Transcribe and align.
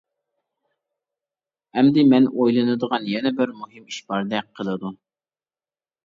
ئەمدى 1.81 2.03
مەن 2.13 2.29
ئويلىنىدىغان 2.29 3.05
يەنە 3.09 3.33
بىر 3.41 3.53
مۇھىم 3.59 3.83
ئىش 3.91 3.99
باردەك 4.13 4.49
قىلىدۇ. 4.61 4.91